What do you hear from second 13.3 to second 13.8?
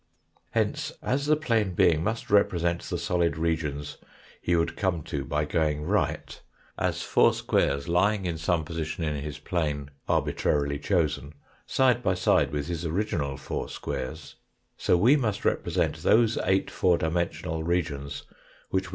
four